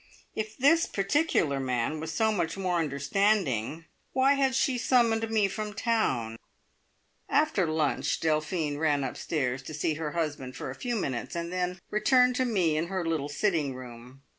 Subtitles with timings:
[0.33, 5.75] If this particular man was so much more understanding, why had she summoned me from
[5.75, 6.37] town?
[7.29, 11.77] After lurch Delphine ran upstairs to see her husband for a few minutes, and then
[11.91, 14.23] returned to me in her little sitting room.